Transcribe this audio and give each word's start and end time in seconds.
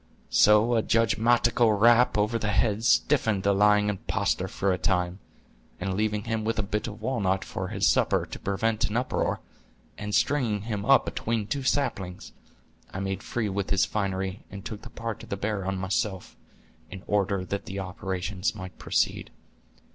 So 0.31 0.73
a 0.73 0.81
judgmatical 0.81 1.79
rap 1.79 2.17
over 2.17 2.39
the 2.39 2.47
head 2.47 2.83
stiffened 2.83 3.43
the 3.43 3.53
lying 3.53 3.87
impostor 3.87 4.47
for 4.47 4.73
a 4.73 4.77
time, 4.79 5.19
and 5.79 5.93
leaving 5.93 6.23
him 6.23 6.47
a 6.47 6.63
bit 6.63 6.87
of 6.87 6.99
walnut 7.03 7.45
for 7.45 7.67
his 7.67 7.85
supper, 7.87 8.25
to 8.25 8.39
prevent 8.39 8.89
an 8.89 8.97
uproar, 8.97 9.41
and 9.99 10.15
stringing 10.15 10.61
him 10.63 10.85
up 10.85 11.07
atween 11.07 11.45
two 11.45 11.61
saplings, 11.61 12.31
I 12.91 12.99
made 12.99 13.21
free 13.21 13.47
with 13.47 13.69
his 13.69 13.85
finery, 13.85 14.41
and 14.49 14.65
took 14.65 14.81
the 14.81 14.89
part 14.89 15.21
of 15.21 15.29
the 15.29 15.37
bear 15.37 15.67
on 15.67 15.77
myself, 15.77 16.35
in 16.89 17.03
order 17.05 17.45
that 17.45 17.65
the 17.67 17.77
operations 17.77 18.55
might 18.55 18.79
proceed." 18.79 19.29